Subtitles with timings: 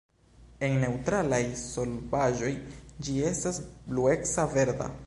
[0.67, 2.51] En neŭtralaj solvaĵoj
[3.07, 3.63] ĝi estas
[3.93, 4.95] blueca verda.